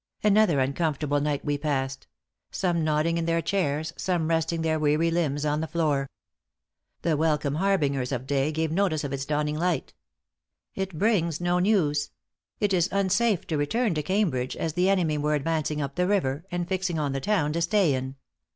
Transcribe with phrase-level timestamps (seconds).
[0.23, 2.07] Another uncomfortable night we passed;
[2.49, 6.09] some nodding in their chairs, some resting their weary limbs on the floor.
[7.03, 9.93] The welcome harbingers of day gave notice of its dawning light.
[10.73, 12.09] [It] brings no news.
[12.59, 16.45] It is unsafe to return to Cambridge, as the enemy were advancing up the river,
[16.49, 18.15] and fixing on the town to stay in.